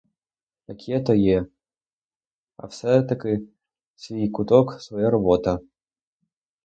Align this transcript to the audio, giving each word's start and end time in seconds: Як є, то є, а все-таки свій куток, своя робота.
Як 0.67 0.89
є, 0.89 1.01
то 1.03 1.13
є, 1.15 1.45
а 2.57 2.67
все-таки 2.67 3.39
свій 3.95 4.29
куток, 4.29 4.81
своя 4.81 5.09
робота. 5.09 5.59